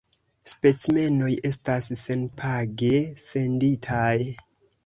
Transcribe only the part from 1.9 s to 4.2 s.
senpage senditaj.